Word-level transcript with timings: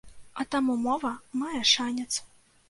А 0.43 0.45
таму 0.55 0.77
мова 0.85 1.11
мае 1.43 1.61
шанец. 1.73 2.09